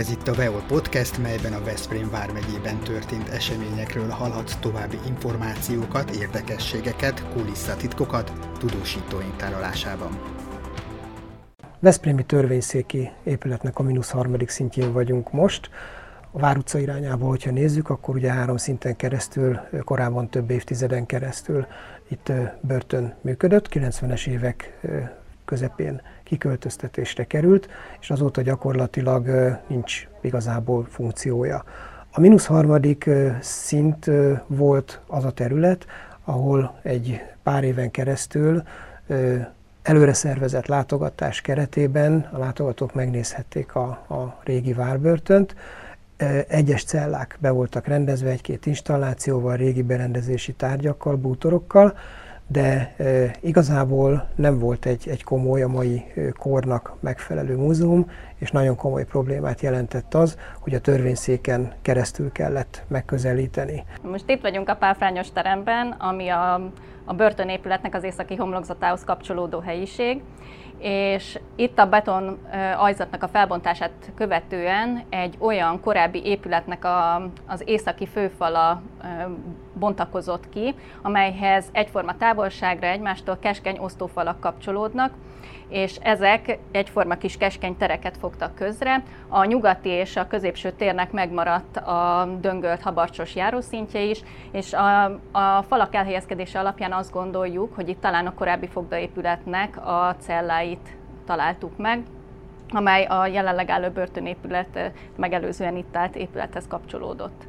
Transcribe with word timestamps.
Ez 0.00 0.10
itt 0.10 0.28
a 0.28 0.34
Veol 0.34 0.62
Podcast, 0.68 1.18
melyben 1.18 1.52
a 1.52 1.64
Veszprém 1.64 2.10
vármegyében 2.10 2.78
történt 2.78 3.28
eseményekről 3.28 4.08
hallhatsz 4.08 4.56
további 4.56 4.98
információkat, 5.06 6.10
érdekességeket, 6.10 7.32
kulisszatitkokat 7.32 8.32
tudósítóink 8.58 9.36
tárolásában. 9.36 10.18
Veszprémi 11.78 12.24
törvényszéki 12.24 13.10
épületnek 13.24 13.78
a 13.78 13.82
mínusz 13.82 14.10
harmadik 14.10 14.48
szintjén 14.48 14.92
vagyunk 14.92 15.32
most. 15.32 15.70
A 16.30 16.38
Vár 16.38 16.56
utca 16.56 16.78
irányába, 16.78 17.26
hogyha 17.26 17.50
nézzük, 17.50 17.90
akkor 17.90 18.14
ugye 18.14 18.32
három 18.32 18.56
szinten 18.56 18.96
keresztül, 18.96 19.60
korábban 19.84 20.28
több 20.28 20.50
évtizeden 20.50 21.06
keresztül 21.06 21.66
itt 22.08 22.32
börtön 22.60 23.14
működött, 23.20 23.68
90-es 23.70 24.26
évek 24.26 24.78
közepén 25.44 26.02
kiköltöztetésre 26.30 27.24
került, 27.24 27.68
és 28.00 28.10
azóta 28.10 28.42
gyakorlatilag 28.42 29.26
nincs 29.66 30.08
igazából 30.20 30.86
funkciója. 30.90 31.64
A 32.10 32.20
mínusz 32.20 32.46
harmadik 32.46 33.10
szint 33.40 34.10
volt 34.46 35.00
az 35.06 35.24
a 35.24 35.30
terület, 35.30 35.86
ahol 36.24 36.78
egy 36.82 37.20
pár 37.42 37.64
éven 37.64 37.90
keresztül 37.90 38.62
előre 39.82 40.12
szervezett 40.12 40.66
látogatás 40.66 41.40
keretében 41.40 42.28
a 42.32 42.38
látogatók 42.38 42.94
megnézhették 42.94 43.74
a, 43.74 43.88
a 43.88 44.40
régi 44.44 44.72
várbörtönt. 44.72 45.54
Egyes 46.48 46.84
cellák 46.84 47.36
be 47.40 47.50
voltak 47.50 47.86
rendezve 47.86 48.30
egy-két 48.30 48.66
installációval, 48.66 49.56
régi 49.56 49.82
berendezési 49.82 50.52
tárgyakkal, 50.52 51.16
bútorokkal, 51.16 51.94
de 52.52 52.94
igazából 53.40 54.28
nem 54.34 54.58
volt 54.58 54.86
egy, 54.86 55.08
egy 55.08 55.24
komoly, 55.24 55.62
a 55.62 55.68
mai 55.68 56.04
kornak 56.38 56.94
megfelelő 57.00 57.56
múzeum, 57.56 58.10
és 58.38 58.50
nagyon 58.50 58.76
komoly 58.76 59.04
problémát 59.04 59.60
jelentett 59.60 60.14
az, 60.14 60.38
hogy 60.60 60.74
a 60.74 60.80
törvényszéken 60.80 61.72
keresztül 61.82 62.32
kellett 62.32 62.82
megközelíteni. 62.88 63.84
Most 64.02 64.30
itt 64.30 64.40
vagyunk 64.40 64.68
a 64.68 64.74
Pálfrányos 64.74 65.32
teremben, 65.32 65.90
ami 65.98 66.28
a, 66.28 66.54
a 67.04 67.14
börtönépületnek 67.14 67.94
az 67.94 68.02
északi 68.02 68.34
homlokzatához 68.34 69.04
kapcsolódó 69.04 69.58
helyiség, 69.58 70.22
és 70.78 71.38
itt 71.56 71.78
a 71.78 71.88
beton 71.88 72.38
ajzatnak 72.76 73.22
a 73.22 73.28
felbontását 73.28 73.92
követően 74.14 75.02
egy 75.08 75.36
olyan 75.38 75.80
korábbi 75.80 76.24
épületnek 76.24 76.84
a, 76.84 77.30
az 77.46 77.62
északi 77.64 78.06
főfala 78.06 78.82
bontakozott 79.72 80.48
ki, 80.48 80.74
amelyhez 81.02 81.68
egyforma 81.72 82.16
távolságra 82.16 82.86
egymástól 82.86 83.38
keskeny 83.40 83.78
osztófalak 83.78 84.40
kapcsolódnak, 84.40 85.12
és 85.68 85.96
ezek 86.02 86.58
egyforma 86.72 87.14
kis 87.14 87.36
keskeny 87.36 87.76
tereket 87.76 88.16
fogtak 88.16 88.54
közre. 88.54 89.02
A 89.28 89.44
nyugati 89.44 89.88
és 89.88 90.16
a 90.16 90.26
középső 90.26 90.70
térnek 90.70 91.12
megmaradt 91.12 91.76
a 91.76 92.28
döngölt 92.40 92.82
habarcsos 92.82 93.34
járószintje 93.34 94.02
is, 94.02 94.22
és 94.52 94.72
a, 94.72 95.04
a 95.32 95.62
falak 95.68 95.94
elhelyezkedése 95.94 96.58
alapján 96.58 96.92
azt 96.92 97.12
gondoljuk, 97.12 97.74
hogy 97.74 97.88
itt 97.88 98.00
talán 98.00 98.26
a 98.26 98.34
korábbi 98.34 98.66
fogdaépületnek 98.66 99.86
a 99.86 100.16
celláit 100.18 100.96
találtuk 101.26 101.76
meg, 101.76 102.02
amely 102.70 103.04
a 103.04 103.26
jelenleg 103.26 103.68
álló 103.68 103.88
börtönépület 103.88 104.92
megelőzően 105.16 105.76
itt 105.76 105.96
állt 105.96 106.16
épülethez 106.16 106.66
kapcsolódott. 106.68 107.46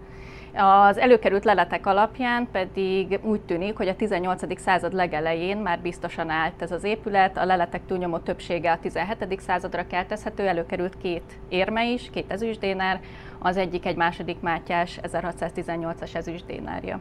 Az 0.54 0.98
előkerült 0.98 1.44
leletek 1.44 1.86
alapján 1.86 2.48
pedig 2.52 3.20
úgy 3.24 3.42
tűnik, 3.42 3.78
hogy 3.78 3.88
a 3.88 3.96
18. 3.96 4.60
század 4.60 4.94
legelején 4.94 5.58
már 5.58 5.80
biztosan 5.80 6.30
állt 6.30 6.62
ez 6.62 6.72
az 6.72 6.84
épület, 6.84 7.38
a 7.38 7.46
leletek 7.46 7.82
túlnyomó 7.86 8.18
többsége 8.18 8.72
a 8.72 8.80
17. 8.80 9.40
századra 9.40 9.88
keltezhető, 9.88 10.48
előkerült 10.48 10.98
két 10.98 11.40
érme 11.50 11.86
is, 11.86 12.10
két 12.12 12.32
ezüstdénár, 12.32 13.00
az 13.40 13.58
egyik 13.58 13.86
egy 13.86 13.96
második 13.96 14.40
Mátyás 14.40 15.00
1618-as 15.04 16.16
ezüstdénárja 16.16 17.00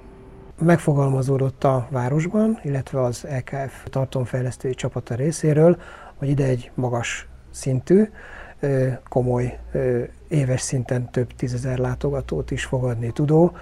megfogalmazódott 0.61 1.65
a 1.65 1.87
városban, 1.91 2.59
illetve 2.63 3.03
az 3.03 3.25
EKF 3.25 3.85
tartalomfejlesztői 3.91 4.75
csapata 4.75 5.15
részéről, 5.15 5.77
hogy 6.17 6.29
ide 6.29 6.45
egy 6.45 6.71
magas 6.75 7.29
szintű, 7.51 8.09
komoly 9.09 9.59
éves 10.29 10.61
szinten 10.61 11.11
több 11.11 11.35
tízezer 11.37 11.79
látogatót 11.79 12.51
is 12.51 12.65
fogadni 12.65 13.13
tudó 13.13 13.57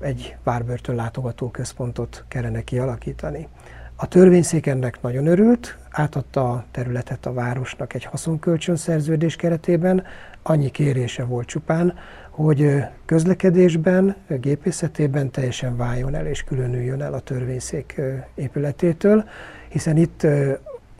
egy 0.00 0.36
várbörtön 0.42 0.94
látogatóközpontot 0.94 2.24
kellene 2.28 2.62
kialakítani. 2.62 3.48
A 3.96 4.08
törvényszék 4.08 4.66
ennek 4.66 5.02
nagyon 5.02 5.26
örült, 5.26 5.78
átadta 5.90 6.50
a 6.50 6.64
területet 6.70 7.26
a 7.26 7.32
városnak 7.32 7.94
egy 7.94 8.04
haszonkölcsönszerződés 8.04 9.36
keretében. 9.36 10.04
Annyi 10.42 10.70
kérése 10.70 11.24
volt 11.24 11.46
csupán, 11.46 11.94
hogy 12.30 12.84
közlekedésben, 13.04 14.16
gépészetében 14.28 15.30
teljesen 15.30 15.76
váljon 15.76 16.14
el 16.14 16.26
és 16.26 16.42
különüljön 16.42 17.02
el 17.02 17.12
a 17.12 17.20
törvényszék 17.20 18.00
épületétől, 18.34 19.24
hiszen 19.68 19.96
itt 19.96 20.26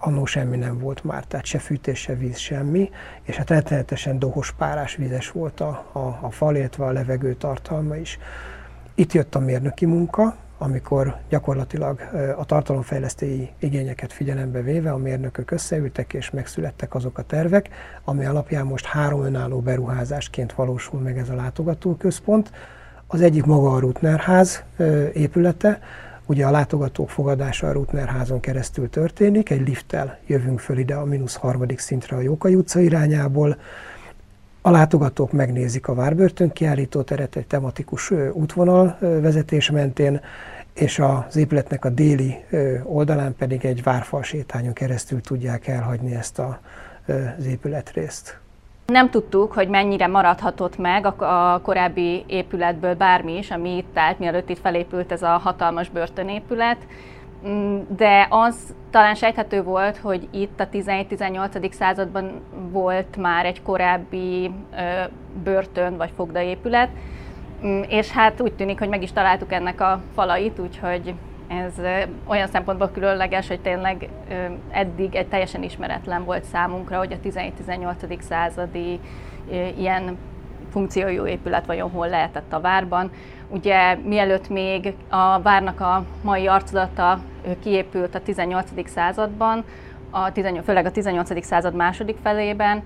annó 0.03 0.25
semmi 0.25 0.57
nem 0.57 0.79
volt 0.79 1.05
már, 1.05 1.25
tehát 1.25 1.47
se 1.47 1.59
fűtés, 1.59 2.01
se 2.01 2.15
víz, 2.15 2.37
semmi, 2.37 2.91
és 3.23 3.37
hát 3.37 3.51
rettenetesen 3.51 4.19
dohos 4.19 4.53
párás 4.53 4.97
vizes 4.97 5.31
volt 5.31 5.61
a, 5.61 5.85
a, 5.93 6.19
a 6.21 6.31
fal, 6.31 6.57
illetve 6.57 6.85
a 6.85 6.93
levegő 6.93 7.35
tartalma 7.35 7.97
is. 7.97 8.19
Itt 8.95 9.13
jött 9.13 9.35
a 9.35 9.39
mérnöki 9.39 9.87
munka, 9.87 10.37
amikor 10.59 11.17
gyakorlatilag 11.29 12.01
a 12.37 12.45
tartalomfejlesztői 12.45 13.51
igényeket 13.59 14.13
figyelembe 14.13 14.63
véve 14.63 14.91
a 14.91 14.97
mérnökök 14.97 15.51
összeültek 15.51 16.13
és 16.13 16.31
megszülettek 16.31 16.95
azok 16.95 17.19
a 17.19 17.23
tervek, 17.23 17.69
ami 18.05 18.25
alapján 18.25 18.67
most 18.67 18.87
három 18.87 19.25
önálló 19.25 19.61
beruházásként 19.61 20.53
valósul 20.53 21.01
meg 21.01 21.19
ez 21.19 21.29
a 21.29 21.35
látogatóközpont. 21.35 22.51
Az 23.07 23.21
egyik 23.21 23.45
maga 23.45 23.73
a 23.73 23.79
Rutnerház 23.79 24.65
épülete, 25.13 25.81
Ugye 26.31 26.47
a 26.47 26.51
látogatók 26.51 27.11
fogadása 27.11 27.69
a 27.69 27.73
Rutner 27.73 28.41
keresztül 28.41 28.91
történik, 28.91 29.51
egy 29.51 29.69
lifttel 29.69 30.19
jövünk 30.27 30.59
föl 30.59 30.79
ide 30.79 30.95
a 30.95 31.05
mínusz 31.05 31.35
harmadik 31.35 31.79
szintre 31.79 32.17
a 32.17 32.21
Jókai 32.21 32.55
utca 32.55 32.81
irányából. 32.81 33.57
A 34.63 34.71
látogatók 34.71 35.33
megnézik 35.33 35.89
a 35.89 35.95
Várbörtön 35.95 36.51
kiállító 36.53 37.03
teret 37.03 37.37
egy 37.37 37.47
tematikus 37.47 38.11
útvonal 38.33 38.97
vezetés 39.01 39.71
mentén, 39.71 40.21
és 40.75 40.99
az 40.99 41.37
épületnek 41.37 41.85
a 41.85 41.89
déli 41.89 42.45
oldalán 42.85 43.35
pedig 43.37 43.65
egy 43.65 43.83
várfal 43.83 44.23
sétányon 44.23 44.73
keresztül 44.73 45.21
tudják 45.21 45.67
elhagyni 45.67 46.15
ezt 46.15 46.39
a, 46.39 46.61
az 47.39 47.47
épületrészt. 47.47 48.40
Nem 48.91 49.11
tudtuk, 49.11 49.53
hogy 49.53 49.69
mennyire 49.69 50.07
maradhatott 50.07 50.79
meg 50.79 51.07
a, 51.07 51.61
korábbi 51.63 52.25
épületből 52.27 52.95
bármi 52.95 53.37
is, 53.37 53.51
ami 53.51 53.77
itt 53.77 53.99
állt, 53.99 54.19
mielőtt 54.19 54.49
itt 54.49 54.59
felépült 54.59 55.13
ez 55.13 55.23
a 55.23 55.29
hatalmas 55.29 55.89
börtönépület, 55.89 56.77
mm, 57.49 57.79
de 57.97 58.27
az 58.31 58.75
talán 58.91 59.15
sejthető 59.15 59.63
volt, 59.63 59.97
hogy 59.97 60.29
itt 60.31 60.61
a 60.61 60.69
17-18. 60.69 61.73
században 61.73 62.41
volt 62.71 63.17
már 63.17 63.47
egy 63.47 63.63
korábbi 63.63 64.51
börtön 65.45 65.97
vagy 65.97 66.11
fogdaépület, 66.17 66.89
mm, 67.67 67.81
és 67.89 68.11
hát 68.11 68.41
úgy 68.41 68.53
tűnik, 68.53 68.79
hogy 68.79 68.89
meg 68.89 69.03
is 69.03 69.13
találtuk 69.13 69.53
ennek 69.53 69.81
a 69.81 70.01
falait, 70.15 70.59
úgyhogy 70.59 71.15
ez 71.51 71.73
olyan 72.27 72.49
szempontból 72.49 72.91
különleges, 72.91 73.49
hogy 73.49 73.61
tényleg 73.61 74.09
eddig 74.71 75.15
egy 75.15 75.29
teljesen 75.29 75.63
ismeretlen 75.63 76.25
volt 76.25 76.45
számunkra, 76.45 76.99
hogy 76.99 77.13
a 77.13 77.29
17-18. 77.29 78.21
századi 78.21 79.01
ilyen 79.79 80.19
funkciójú 80.71 81.27
épület 81.27 81.67
vajon 81.67 81.91
hol 81.91 82.09
lehetett 82.09 82.53
a 82.53 82.61
várban. 82.61 83.11
Ugye 83.49 83.95
mielőtt 83.95 84.49
még 84.49 84.95
a 85.09 85.41
várnak 85.41 85.81
a 85.81 86.05
mai 86.23 86.47
arculata 86.47 87.21
kiépült 87.63 88.15
a 88.15 88.21
18. 88.21 88.89
században, 88.89 89.65
a 90.11 90.33
18, 90.33 90.65
főleg 90.65 90.87
a 90.87 90.91
18. 90.91 91.45
század 91.45 91.75
második 91.75 92.17
felében, 92.23 92.83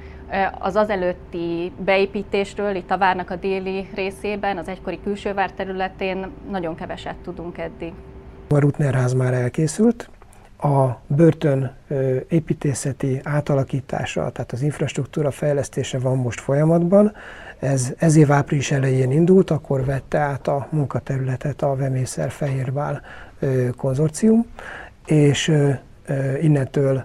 az 0.58 0.76
azelőtti 0.76 1.72
beépítésről 1.84 2.74
itt 2.74 2.90
a 2.90 2.98
várnak 2.98 3.30
a 3.30 3.36
déli 3.36 3.88
részében, 3.94 4.58
az 4.58 4.68
egykori 4.68 5.00
külsővár 5.02 5.52
területén 5.52 6.30
nagyon 6.50 6.74
keveset 6.74 7.16
tudunk 7.16 7.58
eddig. 7.58 7.92
A 8.48 8.58
Rutnerház 8.58 9.12
már 9.12 9.34
elkészült, 9.34 10.08
a 10.58 11.00
börtön 11.06 11.72
építészeti 12.28 13.20
átalakítása, 13.22 14.30
tehát 14.30 14.52
az 14.52 14.62
infrastruktúra 14.62 15.30
fejlesztése 15.30 15.98
van 15.98 16.16
most 16.16 16.40
folyamatban. 16.40 17.12
Ez, 17.58 17.92
ez 17.98 18.16
év 18.16 18.32
április 18.32 18.70
elején 18.70 19.10
indult, 19.10 19.50
akkor 19.50 19.84
vette 19.84 20.18
át 20.18 20.48
a 20.48 20.66
munkaterületet 20.70 21.62
a 21.62 21.76
Vemészer 21.76 22.30
Fehérvál 22.30 23.02
konzorcium, 23.76 24.46
és 25.06 25.52
innentől 26.40 27.04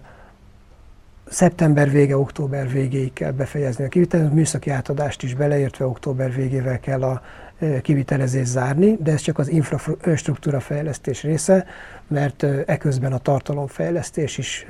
szeptember 1.30 1.90
vége, 1.90 2.18
október 2.18 2.70
végéig 2.70 3.14
kell 3.14 3.32
befejezni 3.32 3.84
a 3.84 3.88
kivitelt, 3.88 4.34
műszaki 4.34 4.70
átadást 4.70 5.24
is 5.24 5.34
beleértve 5.34 5.86
október 5.86 6.34
végével 6.34 6.80
kell 6.80 7.04
a 7.04 7.22
kivitelezés 7.82 8.48
zárni, 8.48 8.98
de 9.02 9.12
ez 9.12 9.22
csak 9.22 9.38
az 9.38 9.50
infrastruktúra 9.50 10.60
fejlesztés 10.60 11.24
része, 11.24 11.66
mert 12.08 12.44
eközben 12.66 13.14
a 13.14 13.18
tartalomfejlesztés 13.18 14.38
is 14.38 14.66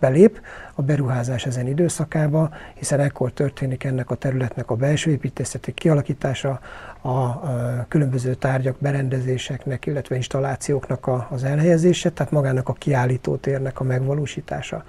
belép 0.00 0.40
a 0.74 0.82
beruházás 0.82 1.46
ezen 1.46 1.66
időszakába, 1.66 2.50
hiszen 2.74 3.00
ekkor 3.00 3.32
történik 3.32 3.84
ennek 3.84 4.10
a 4.10 4.14
területnek 4.14 4.70
a 4.70 4.74
belső 4.74 5.10
építészeti 5.10 5.72
kialakítása, 5.72 6.60
a 7.00 7.40
különböző 7.88 8.34
tárgyak, 8.34 8.76
berendezéseknek, 8.78 9.86
illetve 9.86 10.16
installációknak 10.16 11.10
az 11.30 11.44
elhelyezése, 11.44 12.10
tehát 12.10 12.32
magának 12.32 12.68
a 12.68 12.72
kiállítótérnek 12.72 13.80
a 13.80 13.84
megvalósítása. 13.84 14.84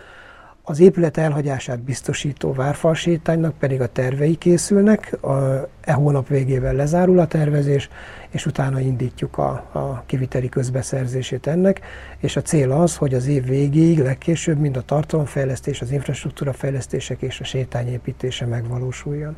Az 0.69 0.80
épület 0.80 1.18
elhagyását 1.18 1.80
biztosító 1.80 2.54
várfalsétánynak 2.54 3.57
pedig 3.57 3.81
a 3.81 3.88
tervei 3.88 4.36
készülnek, 4.36 5.24
a, 5.24 5.68
e 5.81 5.94
hónap 5.94 6.27
végével 6.27 6.74
lezárul 6.74 7.19
a 7.19 7.27
tervezés, 7.27 7.89
és 8.30 8.45
utána 8.45 8.80
indítjuk 8.80 9.38
a, 9.38 9.50
a 9.71 10.04
kiviteli 10.06 10.50
közbeszerzését 10.50 11.48
ennek, 11.48 11.81
és 12.18 12.36
a 12.36 12.42
cél 12.42 12.71
az, 12.71 12.95
hogy 12.95 13.13
az 13.13 13.27
év 13.27 13.45
végéig 13.45 14.00
legkésőbb 14.00 14.60
mind 14.60 14.77
a 14.77 14.81
tartalomfejlesztés, 14.81 15.81
az 15.81 15.92
infrastruktúra 15.92 16.54
fejlesztések 16.54 17.22
és 17.22 17.39
a 17.39 17.44
sétányépítése 17.44 18.45
megvalósuljon. 18.45 19.38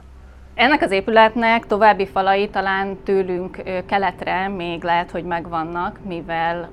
Ennek 0.62 0.82
az 0.82 0.92
épületnek 0.92 1.68
további 1.68 2.06
falai 2.06 2.50
talán 2.50 2.98
tőlünk 3.04 3.62
keletre 3.86 4.48
még 4.48 4.84
lehet, 4.84 5.12
hogy 5.12 5.24
megvannak, 5.24 6.00
mivel 6.08 6.70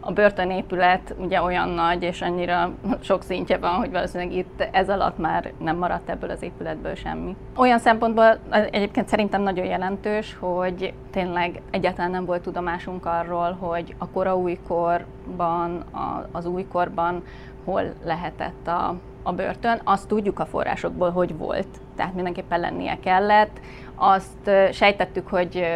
a 0.00 0.12
börtönépület 0.12 1.14
ugye 1.18 1.42
olyan 1.42 1.68
nagy 1.68 2.02
és 2.02 2.20
annyira 2.20 2.72
sok 3.00 3.22
szintje 3.22 3.58
van, 3.58 3.74
hogy 3.74 3.90
valószínűleg 3.90 4.32
itt 4.32 4.68
ez 4.72 4.88
alatt 4.88 5.18
már 5.18 5.52
nem 5.58 5.76
maradt 5.76 6.08
ebből 6.08 6.30
az 6.30 6.42
épületből 6.42 6.94
semmi. 6.94 7.36
Olyan 7.56 7.78
szempontból 7.78 8.38
egyébként 8.70 9.08
szerintem 9.08 9.42
nagyon 9.42 9.66
jelentős, 9.66 10.36
hogy 10.40 10.92
tényleg 11.10 11.62
egyáltalán 11.70 12.10
nem 12.10 12.24
volt 12.24 12.42
tudomásunk 12.42 13.06
arról, 13.06 13.56
hogy 13.60 13.94
a 13.98 14.08
kora 14.08 14.36
újkorban, 14.36 15.84
az 16.32 16.46
újkorban 16.46 17.22
hol 17.64 17.82
lehetett 18.04 18.66
a, 18.66 18.94
a 19.22 19.32
börtön. 19.32 19.80
Azt 19.84 20.08
tudjuk 20.08 20.38
a 20.38 20.46
forrásokból, 20.46 21.10
hogy 21.10 21.36
volt, 21.36 21.68
tehát 21.96 22.14
mindenképpen 22.14 22.60
lennie 22.60 22.98
kellett. 23.00 23.60
Azt 23.94 24.50
sejtettük, 24.72 25.28
hogy 25.28 25.66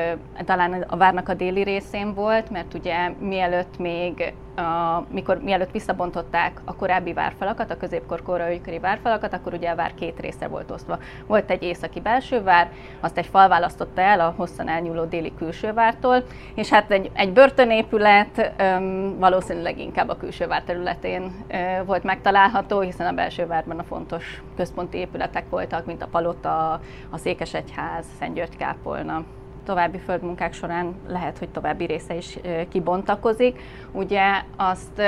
talán 0.44 0.84
a 0.88 0.96
várnak 0.96 1.28
a 1.28 1.34
déli 1.34 1.62
részén 1.62 2.14
volt, 2.14 2.50
mert 2.50 2.74
ugye 2.74 3.08
mielőtt 3.18 3.78
még 3.78 4.34
a, 4.56 5.04
mikor 5.10 5.38
mielőtt 5.38 5.70
visszabontották 5.70 6.60
a 6.64 6.76
korábbi 6.76 7.12
várfalakat, 7.12 7.70
a 7.70 7.76
középkor 7.76 8.22
korai 8.22 8.78
várfalakat, 8.80 9.32
akkor 9.32 9.52
ugye 9.54 9.70
a 9.70 9.74
vár 9.74 9.94
két 9.94 10.20
része 10.20 10.48
volt 10.48 10.70
osztva. 10.70 10.98
Volt 11.26 11.50
egy 11.50 11.62
északi 11.62 12.00
belső 12.00 12.42
vár, 12.42 12.70
azt 13.00 13.18
egy 13.18 13.26
fal 13.26 13.48
választotta 13.48 14.00
el 14.00 14.20
a 14.20 14.34
hosszan 14.36 14.68
elnyúló 14.68 15.04
déli 15.04 15.32
külső 15.38 15.72
vártól, 15.72 16.22
és 16.54 16.68
hát 16.68 16.90
egy, 16.90 17.10
egy 17.14 17.32
börtönépület 17.32 18.52
öm, 18.56 19.18
valószínűleg 19.18 19.78
inkább 19.78 20.08
a 20.08 20.16
külső 20.16 20.46
vár 20.46 20.62
területén 20.62 21.44
ö, 21.48 21.84
volt 21.84 22.02
megtalálható, 22.02 22.80
hiszen 22.80 23.06
a 23.06 23.12
belső 23.12 23.46
várban 23.46 23.78
a 23.78 23.82
fontos 23.82 24.42
központi 24.56 24.98
épületek 24.98 25.44
voltak, 25.50 25.86
mint 25.86 26.02
a 26.02 26.08
Palota, 26.10 26.80
a 27.10 27.16
Székesegyház, 27.16 28.04
Szentgyörgy-Kápolna 28.18 29.24
további 29.64 29.98
földmunkák 29.98 30.52
során 30.52 30.94
lehet, 31.08 31.38
hogy 31.38 31.48
további 31.48 31.84
része 31.84 32.14
is 32.14 32.38
kibontakozik. 32.68 33.60
Ugye 33.92 34.22
azt 34.56 35.02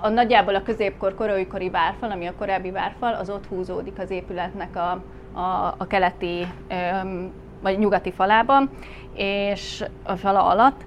a 0.00 0.08
nagyjából 0.08 0.54
a 0.54 0.62
középkor 0.62 1.14
koraújkori 1.14 1.70
várfal, 1.70 2.10
ami 2.10 2.26
a 2.26 2.34
korábbi 2.38 2.70
várfal, 2.70 3.14
az 3.14 3.30
ott 3.30 3.46
húzódik 3.46 3.98
az 3.98 4.10
épületnek 4.10 4.76
a, 4.76 5.02
a, 5.38 5.74
a 5.78 5.86
keleti 5.86 6.46
vagy 7.62 7.78
nyugati 7.78 8.12
falában, 8.12 8.70
és 9.14 9.84
a 10.02 10.16
fala 10.16 10.46
alatt, 10.46 10.80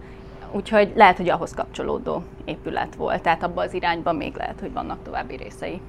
úgyhogy 0.51 0.91
lehet, 0.95 1.17
hogy 1.17 1.29
ahhoz 1.29 1.53
kapcsolódó 1.53 2.23
épület 2.45 2.95
volt, 2.95 3.21
tehát 3.21 3.43
abban 3.43 3.65
az 3.65 3.73
irányban 3.73 4.15
még 4.15 4.35
lehet, 4.35 4.59
hogy 4.59 4.73
vannak 4.73 5.03
további 5.03 5.35
részei. 5.35 5.81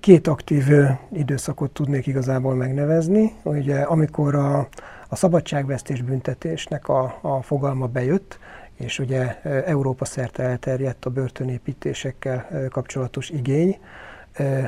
Két 0.00 0.26
aktív 0.26 0.64
időszakot 1.12 1.70
tudnék 1.70 2.06
igazából 2.06 2.54
megnevezni. 2.54 3.32
Ugye 3.42 3.80
amikor 3.80 4.34
a, 4.34 4.68
a 5.12 5.16
szabadságvesztés 5.16 6.02
büntetésnek 6.02 6.88
a, 6.88 7.18
a 7.20 7.42
fogalma 7.42 7.86
bejött, 7.86 8.38
és 8.74 8.98
ugye 8.98 9.42
Európa 9.42 10.04
szerte 10.04 10.42
elterjedt 10.42 11.04
a 11.04 11.10
börtönépítésekkel 11.10 12.68
kapcsolatos 12.68 13.30
igény, 13.30 13.78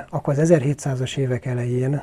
akkor 0.09 0.39
az 0.39 0.53
1700-as 0.53 1.17
évek 1.17 1.47
elején 1.47 2.03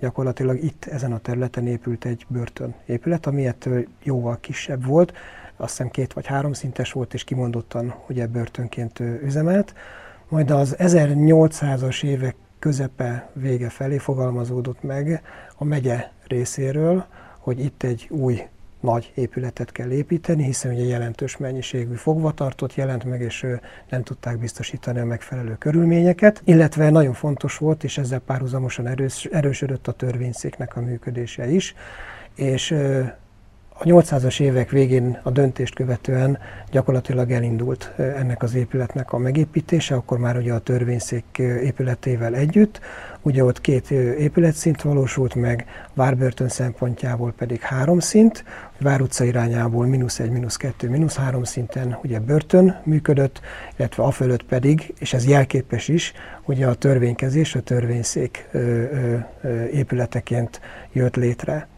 gyakorlatilag 0.00 0.62
itt 0.62 0.84
ezen 0.84 1.12
a 1.12 1.18
területen 1.18 1.66
épült 1.66 2.04
egy 2.04 2.26
börtönépület, 2.28 3.26
ami 3.26 3.46
ettől 3.46 3.86
jóval 4.02 4.38
kisebb 4.40 4.84
volt, 4.84 5.12
azt 5.56 5.70
hiszem 5.70 5.88
két 5.88 6.12
vagy 6.12 6.26
három 6.26 6.52
szintes 6.52 6.92
volt, 6.92 7.14
és 7.14 7.24
kimondottan 7.24 7.94
ugye 8.08 8.26
börtönként 8.26 9.00
üzemelt. 9.00 9.74
Majd 10.28 10.50
az 10.50 10.76
1800-as 10.78 12.04
évek 12.04 12.34
közepe 12.58 13.30
vége 13.32 13.68
felé 13.68 13.98
fogalmazódott 13.98 14.82
meg 14.82 15.22
a 15.56 15.64
megye 15.64 16.10
részéről, 16.26 17.06
hogy 17.48 17.60
itt 17.60 17.82
egy 17.82 18.06
új 18.10 18.42
nagy 18.80 19.12
épületet 19.14 19.72
kell 19.72 19.90
építeni, 19.90 20.44
hiszen 20.44 20.72
ugye 20.72 20.84
jelentős 20.84 21.36
mennyiségű 21.36 21.94
fogvatartott 21.94 22.74
jelent 22.74 23.04
meg, 23.04 23.20
és 23.20 23.46
nem 23.88 24.02
tudták 24.02 24.38
biztosítani 24.38 24.98
a 24.98 25.04
megfelelő 25.04 25.56
körülményeket. 25.58 26.42
Illetve 26.44 26.90
nagyon 26.90 27.12
fontos 27.12 27.56
volt, 27.56 27.84
és 27.84 27.98
ezzel 27.98 28.18
párhuzamosan 28.18 28.86
erős, 28.86 29.24
erősödött 29.24 29.88
a 29.88 29.92
törvényszéknek 29.92 30.76
a 30.76 30.80
működése 30.80 31.50
is, 31.50 31.74
és 32.34 32.74
a 33.80 33.84
800-as 33.84 34.40
évek 34.40 34.70
végén 34.70 35.18
a 35.22 35.30
döntést 35.30 35.74
követően 35.74 36.38
gyakorlatilag 36.70 37.30
elindult 37.30 37.92
ennek 37.96 38.42
az 38.42 38.54
épületnek 38.54 39.12
a 39.12 39.18
megépítése, 39.18 39.94
akkor 39.94 40.18
már 40.18 40.36
ugye 40.36 40.52
a 40.52 40.58
törvényszék 40.58 41.24
épületével 41.38 42.34
együtt, 42.34 42.80
ugye 43.22 43.44
ott 43.44 43.60
két 43.60 43.90
épületszint 43.90 44.82
valósult 44.82 45.34
meg, 45.34 45.66
Várbörtön 45.94 46.48
szempontjából 46.48 47.32
pedig 47.32 47.60
három 47.60 47.98
szint, 47.98 48.44
Vár 48.80 49.00
utca 49.00 49.24
irányából 49.24 49.86
mínusz 49.86 50.18
egy, 50.18 50.30
mínusz 50.30 50.56
kettő, 50.56 50.88
mínusz 50.88 51.16
három 51.16 51.44
szinten 51.44 51.98
ugye 52.02 52.18
börtön 52.18 52.80
működött, 52.84 53.40
illetve 53.76 54.02
a 54.02 54.10
fölött 54.10 54.44
pedig, 54.44 54.94
és 54.98 55.12
ez 55.12 55.26
jelképes 55.26 55.88
is, 55.88 56.12
ugye 56.44 56.66
a 56.66 56.74
törvénykezés, 56.74 57.54
a 57.54 57.60
törvényszék 57.60 58.48
épületeként 59.72 60.60
jött 60.92 61.16
létre. 61.16 61.68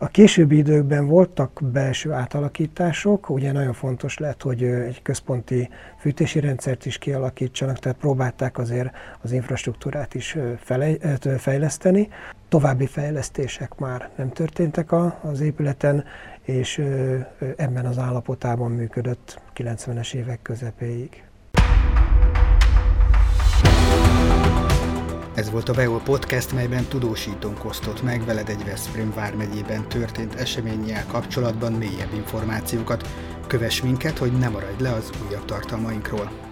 A 0.00 0.08
későbbi 0.08 0.56
időkben 0.56 1.06
voltak 1.06 1.60
belső 1.72 2.12
átalakítások, 2.12 3.30
ugye 3.30 3.52
nagyon 3.52 3.72
fontos 3.72 4.18
lett, 4.18 4.42
hogy 4.42 4.62
egy 4.62 5.02
központi 5.02 5.68
fűtési 5.98 6.40
rendszert 6.40 6.86
is 6.86 6.98
kialakítsanak, 6.98 7.78
tehát 7.78 7.98
próbálták 7.98 8.58
azért 8.58 8.90
az 9.22 9.32
infrastruktúrát 9.32 10.14
is 10.14 10.36
fejleszteni. 11.38 12.08
További 12.48 12.86
fejlesztések 12.86 13.78
már 13.78 14.10
nem 14.16 14.32
történtek 14.32 14.92
az 15.22 15.40
épületen, 15.40 16.04
és 16.42 16.82
ebben 17.56 17.86
az 17.86 17.98
állapotában 17.98 18.70
működött 18.70 19.40
90-es 19.56 20.14
évek 20.14 20.42
közepéig. 20.42 21.27
Ez 25.38 25.50
volt 25.50 25.68
a 25.68 25.72
Veol 25.72 26.00
Podcast, 26.00 26.52
melyben 26.52 26.84
tudósítónk 26.84 27.64
osztott 27.64 28.02
meg 28.02 28.24
veled 28.24 28.48
egy 28.48 28.64
Veszprém 28.64 29.12
vármegyében 29.14 29.88
történt 29.88 30.34
eseménnyel 30.34 31.06
kapcsolatban 31.06 31.72
mélyebb 31.72 32.12
információkat. 32.14 33.08
Kövess 33.46 33.80
minket, 33.80 34.18
hogy 34.18 34.32
ne 34.32 34.48
maradj 34.48 34.82
le 34.82 34.92
az 34.92 35.10
újabb 35.28 35.44
tartalmainkról. 35.44 36.47